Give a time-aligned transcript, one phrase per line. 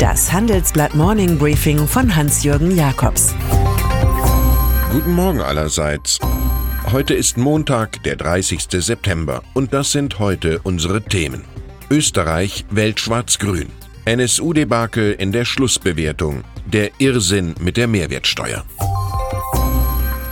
[0.00, 3.34] Das Handelsblatt Morning Briefing von Hans-Jürgen Jakobs.
[4.90, 6.18] Guten Morgen allerseits.
[6.90, 8.62] Heute ist Montag, der 30.
[8.82, 11.44] September, und das sind heute unsere Themen.
[11.90, 13.68] Österreich wählt schwarz-grün.
[14.06, 16.44] NSU-Debakel in der Schlussbewertung.
[16.64, 18.64] Der Irrsinn mit der Mehrwertsteuer.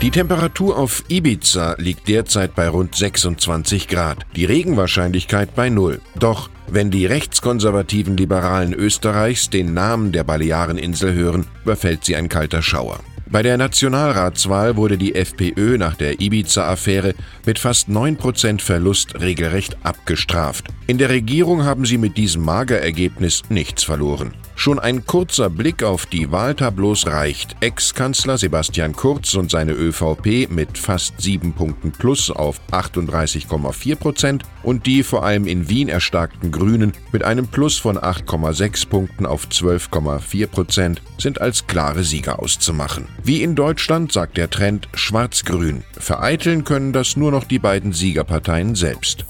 [0.01, 6.01] Die Temperatur auf Ibiza liegt derzeit bei rund 26 Grad, die Regenwahrscheinlichkeit bei null.
[6.15, 12.63] Doch wenn die rechtskonservativen Liberalen Österreichs den Namen der Baleareninsel hören, überfällt sie ein kalter
[12.63, 13.01] Schauer.
[13.31, 20.69] Bei der Nationalratswahl wurde die FPÖ nach der Ibiza-Affäre mit fast 9% Verlust regelrecht abgestraft.
[20.87, 24.33] In der Regierung haben sie mit diesem Magerergebnis nichts verloren.
[24.59, 27.55] Schon ein kurzer Blick auf die Wahltableaus reicht.
[27.61, 34.87] Ex-Kanzler Sebastian Kurz und seine ÖVP mit fast 7 Punkten plus auf 38,4 Prozent und
[34.87, 40.49] die vor allem in Wien erstarkten Grünen mit einem Plus von 8,6 Punkten auf 12,4
[40.49, 43.07] Prozent sind als klare Sieger auszumachen.
[43.23, 45.85] Wie in Deutschland sagt der Trend schwarz-grün.
[45.97, 49.25] Vereiteln können das nur noch die beiden Siegerparteien selbst.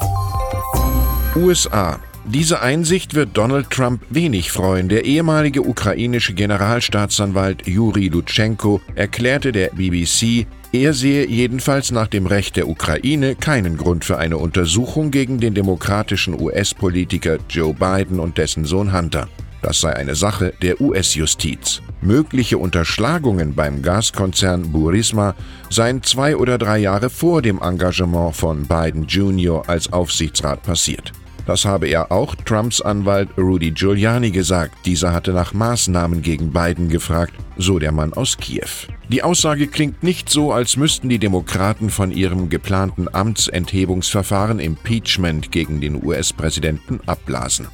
[1.36, 2.00] USA.
[2.30, 4.90] Diese Einsicht wird Donald Trump wenig freuen.
[4.90, 12.56] Der ehemalige ukrainische Generalstaatsanwalt Juri Lutschenko erklärte der BBC, er sehe jedenfalls nach dem Recht
[12.56, 18.66] der Ukraine keinen Grund für eine Untersuchung gegen den demokratischen US-Politiker Joe Biden und dessen
[18.66, 19.26] Sohn Hunter.
[19.62, 21.80] Das sei eine Sache der US-Justiz.
[22.02, 25.34] Mögliche Unterschlagungen beim Gaskonzern Burisma
[25.70, 29.66] seien zwei oder drei Jahre vor dem Engagement von Biden Jr.
[29.66, 31.12] als Aufsichtsrat passiert.
[31.48, 34.84] Das habe er auch Trumps Anwalt Rudy Giuliani gesagt.
[34.84, 38.68] Dieser hatte nach Maßnahmen gegen Biden gefragt, so der Mann aus Kiew.
[39.08, 45.80] Die Aussage klingt nicht so, als müssten die Demokraten von ihrem geplanten Amtsenthebungsverfahren Impeachment gegen
[45.80, 47.68] den US-Präsidenten abblasen.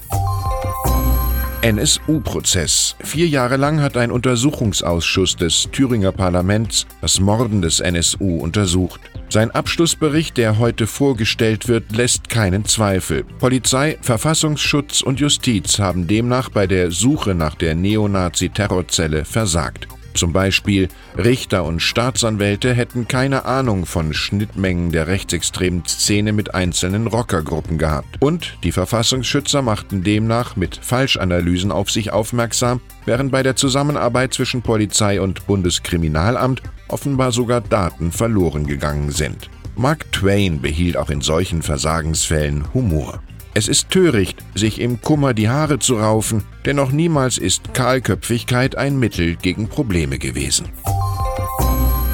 [1.62, 2.94] NSU-Prozess.
[3.00, 9.00] Vier Jahre lang hat ein Untersuchungsausschuss des Thüringer Parlaments das Morden des NSU untersucht.
[9.28, 13.24] Sein Abschlussbericht, der heute vorgestellt wird, lässt keinen Zweifel.
[13.40, 19.88] Polizei, Verfassungsschutz und Justiz haben demnach bei der Suche nach der Neonazi-Terrorzelle versagt.
[20.14, 20.88] Zum Beispiel
[21.18, 28.16] Richter und Staatsanwälte hätten keine Ahnung von Schnittmengen der rechtsextremen Szene mit einzelnen Rockergruppen gehabt.
[28.20, 34.62] Und die Verfassungsschützer machten demnach mit Falschanalysen auf sich aufmerksam, während bei der Zusammenarbeit zwischen
[34.62, 39.50] Polizei und Bundeskriminalamt offenbar sogar Daten verloren gegangen sind.
[39.76, 43.20] Mark Twain behielt auch in solchen Versagensfällen Humor.
[43.56, 48.76] Es ist töricht, sich im Kummer die Haare zu raufen, denn noch niemals ist Kahlköpfigkeit
[48.76, 50.70] ein Mittel gegen Probleme gewesen.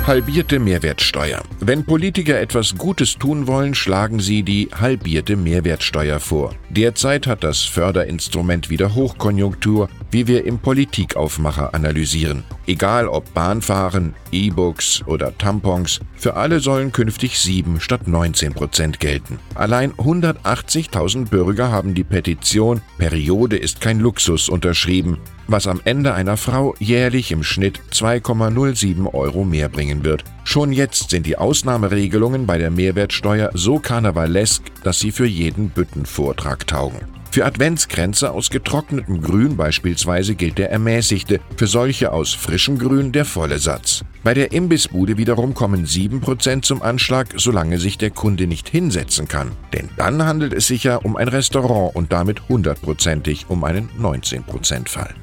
[0.07, 1.43] Halbierte Mehrwertsteuer.
[1.61, 6.55] Wenn Politiker etwas Gutes tun wollen, schlagen sie die halbierte Mehrwertsteuer vor.
[6.71, 12.45] Derzeit hat das Förderinstrument wieder Hochkonjunktur, wie wir im Politikaufmacher analysieren.
[12.69, 19.41] Egal ob Bahnfahren, E-Books oder Tampons, für alle sollen künftig 7 statt 19 Prozent gelten.
[19.57, 25.19] Allein 180.000 Bürger haben die Petition Periode ist kein Luxus unterschrieben
[25.51, 30.25] was am Ende einer Frau jährlich im Schnitt 2,07 Euro mehr bringen wird.
[30.51, 36.67] Schon jetzt sind die Ausnahmeregelungen bei der Mehrwertsteuer so karnevalesk, dass sie für jeden Büttenvortrag
[36.67, 36.99] taugen.
[37.31, 43.27] Für Adventskränze aus getrocknetem Grün beispielsweise gilt der ermäßigte, für solche aus frischem Grün der
[43.27, 44.03] volle Satz.
[44.25, 49.53] Bei der Imbissbude wiederum kommen 7% zum Anschlag, solange sich der Kunde nicht hinsetzen kann.
[49.73, 55.15] Denn dann handelt es sich ja um ein Restaurant und damit hundertprozentig um einen 19%-Fall.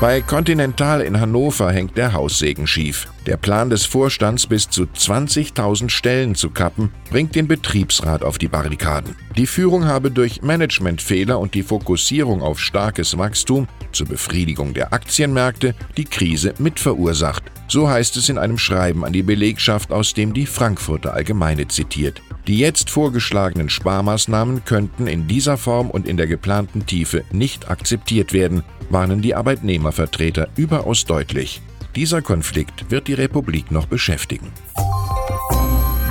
[0.00, 3.06] Bei Continental in Hannover hängt der Haussegen schief.
[3.26, 8.48] Der Plan des Vorstands, bis zu 20.000 Stellen zu kappen, bringt den Betriebsrat auf die
[8.48, 9.14] Barrikaden.
[9.36, 15.74] Die Führung habe durch Managementfehler und die Fokussierung auf starkes Wachstum zur Befriedigung der Aktienmärkte
[15.96, 17.42] die Krise mitverursacht.
[17.68, 22.20] So heißt es in einem Schreiben an die Belegschaft, aus dem die Frankfurter Allgemeine zitiert.
[22.46, 28.32] Die jetzt vorgeschlagenen Sparmaßnahmen könnten in dieser Form und in der geplanten Tiefe nicht akzeptiert
[28.32, 31.62] werden, warnen die Arbeitnehmervertreter überaus deutlich.
[31.94, 34.52] Dieser Konflikt wird die Republik noch beschäftigen.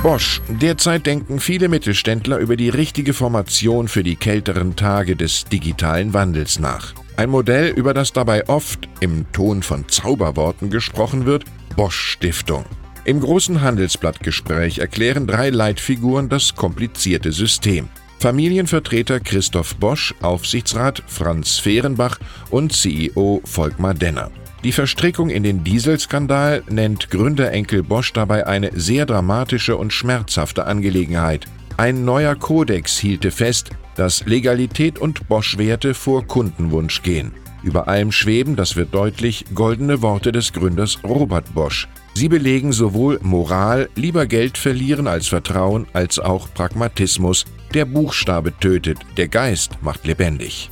[0.02, 0.40] Bosch.
[0.48, 6.58] Derzeit denken viele Mittelständler über die richtige Formation für die kälteren Tage des digitalen Wandels
[6.58, 6.94] nach.
[7.20, 11.44] Ein Modell, über das dabei oft im Ton von Zauberworten gesprochen wird,
[11.76, 12.64] Bosch Stiftung.
[13.04, 17.90] Im großen Handelsblattgespräch erklären drei Leitfiguren das komplizierte System.
[18.20, 22.18] Familienvertreter Christoph Bosch, Aufsichtsrat Franz Fehrenbach
[22.48, 24.30] und CEO Volkmar Denner.
[24.64, 31.46] Die Verstrickung in den Dieselskandal nennt Gründerenkel Bosch dabei eine sehr dramatische und schmerzhafte Angelegenheit.
[31.76, 37.32] Ein neuer Kodex hielte fest, dass Legalität und Bosch-Werte vor Kundenwunsch gehen.
[37.62, 41.88] Über allem schweben, das wird deutlich, goldene Worte des Gründers Robert Bosch.
[42.14, 47.44] Sie belegen sowohl Moral, lieber Geld verlieren als Vertrauen, als auch Pragmatismus.
[47.74, 50.68] Der Buchstabe tötet, der Geist macht lebendig.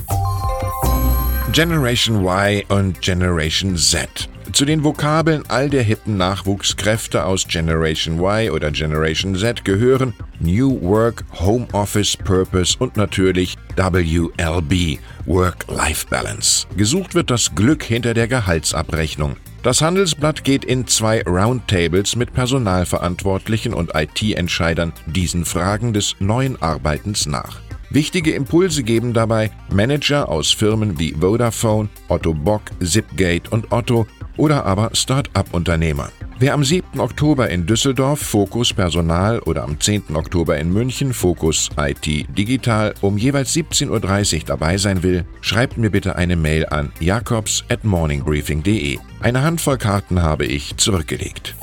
[1.53, 4.29] Generation Y und Generation Z.
[4.53, 10.81] Zu den Vokabeln all der hippen Nachwuchskräfte aus Generation Y oder Generation Z gehören New
[10.81, 16.67] Work, Home Office, Purpose und natürlich WLB, Work-Life Balance.
[16.77, 19.37] Gesucht wird das Glück hinter der Gehaltsabrechnung.
[19.63, 27.27] Das Handelsblatt geht in zwei Roundtables mit Personalverantwortlichen und IT-Entscheidern diesen Fragen des neuen Arbeitens
[27.27, 27.61] nach.
[27.91, 34.07] Wichtige Impulse geben dabei Manager aus Firmen wie Vodafone, Otto Bock, Zipgate und Otto
[34.39, 36.09] oder aber Start-up-Unternehmer.
[36.39, 37.01] Wer am 7.
[37.01, 40.15] Oktober in Düsseldorf Fokus Personal oder am 10.
[40.15, 42.07] Oktober in München Fokus IT
[42.39, 47.65] Digital um jeweils 17.30 Uhr dabei sein will, schreibt mir bitte eine Mail an jakobs
[47.69, 48.99] at morningbriefing.de.
[49.21, 51.57] Eine Handvoll Karten habe ich zurückgelegt.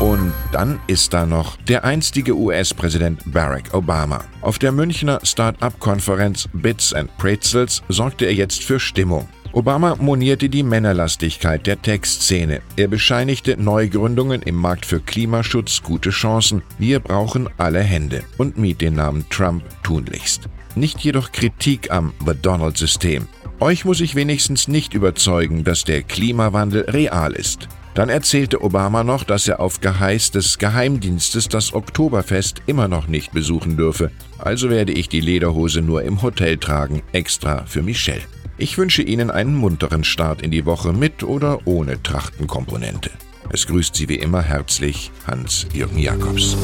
[0.00, 4.24] Und dann ist da noch der einstige US-Präsident Barack Obama.
[4.40, 9.28] Auf der Münchner Start-up-Konferenz Bits and Pretzels sorgte er jetzt für Stimmung.
[9.54, 12.62] Obama monierte die Männerlastigkeit der Tech-Szene.
[12.76, 16.62] Er bescheinigte Neugründungen im Markt für Klimaschutz gute Chancen.
[16.78, 20.48] Wir brauchen alle Hände und mied den Namen Trump tunlichst.
[20.74, 23.28] Nicht jedoch Kritik am The Donald-System.
[23.60, 27.68] Euch muss ich wenigstens nicht überzeugen, dass der Klimawandel real ist.
[27.92, 33.32] Dann erzählte Obama noch, dass er auf Geheiß des Geheimdienstes das Oktoberfest immer noch nicht
[33.32, 34.12] besuchen dürfe.
[34.38, 38.22] Also werde ich die Lederhose nur im Hotel tragen, extra für Michelle.
[38.58, 43.10] Ich wünsche Ihnen einen munteren Start in die Woche mit oder ohne Trachtenkomponente.
[43.50, 46.56] Es grüßt Sie wie immer herzlich Hans-Jürgen Jakobs.